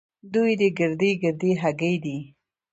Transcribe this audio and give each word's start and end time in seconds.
دوې 0.33 0.53
دې 0.59 0.69
ګردۍ 0.79 1.11
ګردۍ 1.21 1.51
هګۍ 1.61 1.95
دي. 2.03 2.17